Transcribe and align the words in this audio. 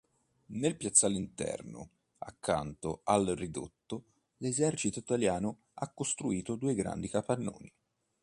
Nel 0.47 0.77
piazzale 0.77 1.13
interno, 1.15 1.91
accanto 2.17 3.01
al 3.03 3.23
ridotto, 3.37 4.05
l'Esercito 4.37 4.97
Italiano 4.97 5.65
ha 5.75 5.91
costruito 5.93 6.55
due 6.55 6.73
grandi 6.73 7.07
capannoni. 7.07 7.71